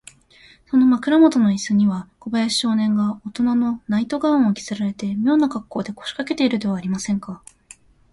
[0.65, 7.43] その枕もとのイスには、小林少年がおとなのナイト・ガウンを着せられて、みょうなかっこうで、こしかけているではありませんか。